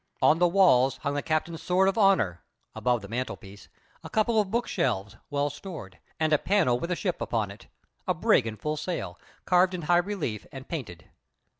[0.19, 3.69] On the walls hung the captain's sword of honour (above the mantelpiece),
[4.03, 7.67] a couple of bookshelves, well stored, and a panel with a ship upon it
[8.07, 11.11] a brig in full sail carved in high relief and painted.